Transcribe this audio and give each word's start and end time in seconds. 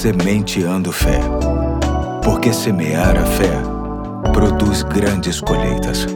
Sementeando 0.00 0.90
Fé. 0.92 1.20
Porque 2.24 2.54
semear 2.54 3.18
a 3.18 3.26
fé 3.26 3.52
produz 4.32 4.82
grandes 4.82 5.42
colheitas. 5.42 6.06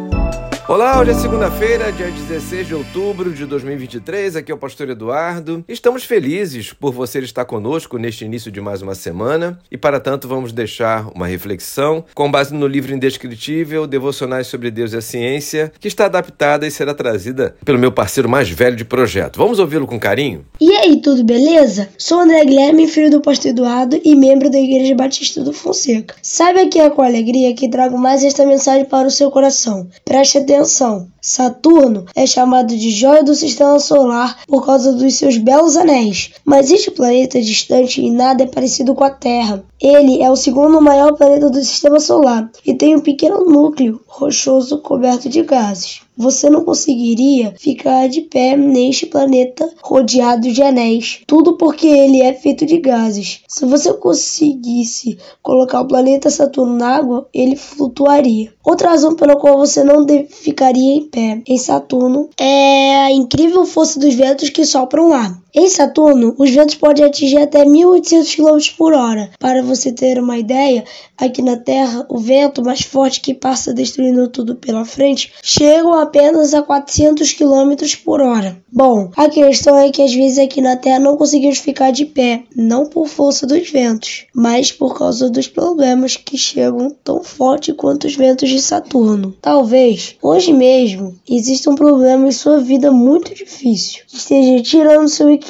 Olá, 0.67 0.99
hoje 0.99 1.11
é 1.11 1.15
segunda-feira, 1.15 1.93
dia 1.93 2.11
16 2.11 2.69
de 2.69 2.75
outubro 2.75 3.31
de 3.35 3.45
2023. 3.45 4.37
Aqui 4.37 4.51
é 4.51 4.55
o 4.55 4.59
pastor 4.59 4.89
Eduardo. 4.89 5.63
Estamos 5.69 6.05
felizes 6.05 6.73
por 6.73 6.91
você 6.91 7.19
estar 7.19 7.45
conosco 7.45 7.99
neste 7.99 8.25
início 8.25 8.51
de 8.51 8.63
mais 8.63 8.81
uma 8.81 8.95
semana 8.95 9.59
e, 9.71 9.77
para 9.77 10.01
tanto, 10.01 10.27
vamos 10.27 10.55
deixar 10.55 11.07
uma 11.15 11.27
reflexão 11.27 12.03
com 12.15 12.31
base 12.31 12.55
no 12.55 12.67
livro 12.67 12.95
indescritível 12.95 13.87
Devocionais 13.87 14.47
sobre 14.47 14.71
Deus 14.71 14.95
e 14.95 14.97
a 14.97 15.03
Ciência, 15.03 15.71
que 15.79 15.87
está 15.87 16.07
adaptada 16.07 16.67
e 16.67 16.71
será 16.71 16.95
trazida 16.95 17.55
pelo 17.63 17.79
meu 17.79 17.93
parceiro 17.93 18.27
mais 18.27 18.49
velho 18.49 18.75
de 18.75 18.87
projeto. 18.87 19.37
Vamos 19.37 19.59
ouvi-lo 19.59 19.87
com 19.87 20.01
carinho? 20.01 20.47
E 20.59 20.74
aí, 20.85 20.97
tudo 20.97 21.25
beleza? 21.25 21.89
Sou 21.97 22.21
André 22.21 22.45
Guilherme, 22.45 22.87
filho 22.87 23.11
do 23.11 23.21
pastor 23.21 23.51
Eduardo 23.51 23.99
e 24.05 24.15
membro 24.15 24.51
da 24.51 24.59
Igreja 24.59 24.95
Batista 24.95 25.43
do 25.43 25.53
Fonseca. 25.53 26.15
Saiba 26.23 26.67
que 26.67 26.79
é 26.79 26.91
com 26.91 27.03
alegria 27.03 27.55
que 27.55 27.71
trago 27.71 27.97
mais 27.97 28.23
esta 28.23 28.45
mensagem 28.45 28.85
para 28.85 29.09
o 29.09 29.11
seu 29.11 29.31
coração. 29.31 29.89
Preste 30.05 30.39
atenção. 30.39 31.09
Saturno 31.23 32.05
é 32.15 32.27
chamado 32.27 32.77
de 32.77 32.91
joia 32.91 33.23
do 33.23 33.35
sistema 33.35 33.79
solar 33.79 34.43
por 34.47 34.67
causa 34.67 34.93
dos 34.93 35.15
seus 35.15 35.39
belos 35.39 35.75
anéis, 35.75 36.33
mas 36.45 36.71
este 36.71 36.91
planeta 36.91 37.39
é 37.39 37.41
distante 37.41 38.03
e 38.03 38.11
nada 38.11 38.43
é 38.43 38.47
parecido 38.47 38.95
com 38.95 39.05
a 39.05 39.11
Terra. 39.11 39.65
Ele 39.85 40.23
é 40.23 40.31
o 40.31 40.37
segundo 40.37 40.81
maior 40.81 41.13
planeta 41.13 41.51
do 41.51 41.59
sistema 41.63 42.01
solar 42.01 42.51
e 42.65 42.73
tem 42.73 42.97
um 42.97 43.01
pequeno 43.01 43.45
núcleo 43.45 44.01
rochoso 44.07 44.79
coberto 44.79 45.29
de 45.29 45.43
gases. 45.43 46.01
Você 46.17 46.49
não 46.49 46.65
conseguiria 46.65 47.53
ficar 47.59 48.09
de 48.09 48.23
pé 48.23 48.57
neste 48.57 49.05
planeta 49.05 49.69
rodeado 49.83 50.51
de 50.51 50.63
anéis, 50.63 51.21
tudo 51.27 51.59
porque 51.59 51.87
ele 51.87 52.23
é 52.23 52.33
feito 52.33 52.65
de 52.65 52.79
gases. 52.79 53.41
Se 53.47 53.67
você 53.67 53.93
conseguisse 53.93 55.19
colocar 55.43 55.83
o 55.83 55.89
planeta 55.89 56.31
Saturno 56.31 56.79
na 56.79 56.97
água, 56.97 57.29
ele 57.35 57.55
flutuaria. 57.55 58.55
Outra 58.65 58.89
razão 58.89 59.15
pela 59.15 59.37
qual 59.37 59.59
você 59.59 59.85
não 59.85 60.07
ficaria 60.31 60.95
em 60.95 61.03
pé 61.03 61.43
em 61.47 61.59
Saturno 61.59 62.31
é 62.41 62.97
a 63.05 63.13
incrível 63.13 63.67
força 63.67 64.01
dos 64.01 64.15
ventos 64.15 64.49
que 64.49 64.65
sopram 64.65 65.11
lá. 65.11 65.44
Em 65.57 65.69
Saturno, 65.69 66.35
os 66.37 66.51
ventos 66.51 66.75
podem 66.75 67.05
atingir 67.05 67.39
até 67.39 67.65
1.800 67.65 68.35
km 68.35 68.77
por 68.77 68.93
hora. 68.93 69.31
Para 69.39 69.63
você 69.63 69.93
ter 69.93 70.19
uma 70.19 70.37
ideia, 70.37 70.83
aqui 71.17 71.41
na 71.41 71.57
Terra, 71.57 72.05
o 72.09 72.19
vento 72.19 72.61
mais 72.61 72.83
forte 72.83 73.21
que 73.21 73.33
passa 73.33 73.73
destruindo 73.73 74.27
tudo 74.27 74.57
pela 74.57 74.85
frente 74.85 75.33
chega 75.41 76.03
apenas 76.03 76.55
a 76.55 76.63
400 76.63 77.33
km 77.35 77.75
por 78.05 78.21
hora. 78.21 78.61
Bom, 78.73 79.11
a 79.17 79.29
questão 79.29 79.79
é 79.79 79.91
que 79.93 80.03
às 80.03 80.13
vezes 80.13 80.39
aqui 80.39 80.61
na 80.61 80.75
Terra 80.75 80.99
não 80.99 81.17
conseguimos 81.17 81.59
ficar 81.59 81.93
de 81.93 82.05
pé, 82.05 82.43
não 82.57 82.87
por 82.87 83.07
força 83.07 83.47
dos 83.47 83.71
ventos, 83.71 84.27
mas 84.35 84.73
por 84.73 84.99
causa 84.99 85.31
dos 85.31 85.47
problemas 85.47 86.17
que 86.17 86.37
chegam 86.37 86.91
tão 87.05 87.23
forte 87.23 87.73
quanto 87.73 88.09
os 88.09 88.17
ventos 88.17 88.49
de 88.49 88.61
Saturno. 88.61 89.37
Talvez, 89.41 90.17
hoje 90.21 90.53
mesmo, 90.53 91.15
exista 91.31 91.71
um 91.71 91.77
problema 91.77 92.27
em 92.27 92.33
sua 92.33 92.59
vida 92.59 92.91
muito 92.91 93.33
difícil, 93.33 94.03
esteja 94.13 94.61
tirando 94.61 95.09
seu 95.09 95.31
equilíbrio, 95.31 95.44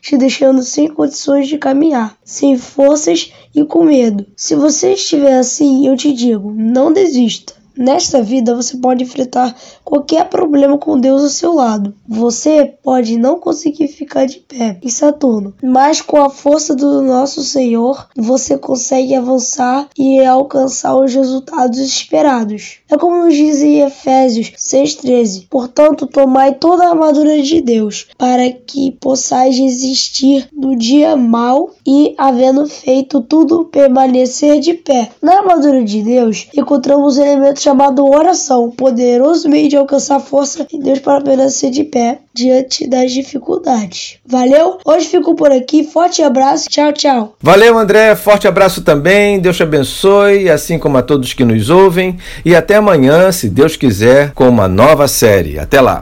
te 0.00 0.16
deixando 0.16 0.62
sem 0.62 0.88
condições 0.88 1.48
de 1.48 1.58
caminhar, 1.58 2.16
sem 2.24 2.56
forças 2.56 3.32
e 3.54 3.64
com 3.64 3.84
medo. 3.84 4.26
Se 4.36 4.54
você 4.54 4.92
estiver 4.94 5.38
assim, 5.38 5.86
eu 5.86 5.96
te 5.96 6.12
digo, 6.12 6.52
não 6.52 6.92
desista. 6.92 7.57
Nesta 7.78 8.20
vida 8.20 8.56
você 8.56 8.76
pode 8.76 9.04
enfrentar 9.04 9.54
qualquer 9.84 10.28
problema 10.28 10.76
com 10.76 10.98
Deus 10.98 11.22
ao 11.22 11.28
seu 11.28 11.54
lado. 11.54 11.94
Você 12.08 12.74
pode 12.82 13.16
não 13.16 13.38
conseguir 13.38 13.86
ficar 13.86 14.26
de 14.26 14.38
pé 14.38 14.78
em 14.82 14.88
Saturno, 14.88 15.54
mas 15.62 16.00
com 16.00 16.20
a 16.20 16.28
força 16.28 16.74
do 16.74 17.00
nosso 17.02 17.44
Senhor 17.44 18.08
você 18.16 18.58
consegue 18.58 19.14
avançar 19.14 19.88
e 19.96 20.18
alcançar 20.24 20.96
os 20.96 21.14
resultados 21.14 21.78
esperados. 21.78 22.80
É 22.90 22.98
como 22.98 23.24
nos 23.24 23.34
diz 23.34 23.62
em 23.62 23.82
Efésios 23.82 24.50
6,13: 24.58 25.46
Portanto, 25.48 26.04
tomai 26.04 26.54
toda 26.54 26.84
a 26.84 26.90
armadura 26.90 27.40
de 27.40 27.60
Deus, 27.60 28.08
para 28.18 28.50
que 28.50 28.90
possais 29.00 29.56
resistir 29.56 30.48
no 30.52 30.76
dia 30.76 31.16
mau 31.16 31.70
e, 31.86 32.12
havendo 32.18 32.66
feito 32.66 33.20
tudo, 33.20 33.66
permanecer 33.66 34.58
de 34.58 34.74
pé. 34.74 35.10
Na 35.22 35.38
armadura 35.38 35.84
de 35.84 36.02
Deus 36.02 36.48
encontramos 36.56 37.18
elementos 37.18 37.67
chamado 37.68 38.02
oração, 38.08 38.70
poderoso 38.70 39.46
meio 39.46 39.68
de 39.68 39.76
alcançar 39.76 40.20
força 40.20 40.66
em 40.72 40.80
Deus 40.80 41.00
para 41.00 41.20
permanecer 41.20 41.70
de 41.70 41.84
pé 41.84 42.20
diante 42.32 42.88
das 42.88 43.12
dificuldades. 43.12 44.16
Valeu? 44.24 44.78
Hoje 44.86 45.06
fico 45.06 45.34
por 45.34 45.52
aqui. 45.52 45.84
Forte 45.84 46.22
abraço. 46.22 46.66
Tchau, 46.70 46.92
tchau. 46.94 47.34
Valeu, 47.42 47.76
André. 47.76 48.16
Forte 48.16 48.48
abraço 48.48 48.80
também. 48.82 49.38
Deus 49.38 49.56
te 49.56 49.64
abençoe, 49.64 50.48
assim 50.48 50.78
como 50.78 50.96
a 50.96 51.02
todos 51.02 51.34
que 51.34 51.44
nos 51.44 51.68
ouvem. 51.68 52.16
E 52.42 52.56
até 52.56 52.76
amanhã, 52.76 53.30
se 53.32 53.50
Deus 53.50 53.76
quiser, 53.76 54.32
com 54.32 54.48
uma 54.48 54.66
nova 54.66 55.06
série. 55.06 55.58
Até 55.58 55.78
lá. 55.78 55.96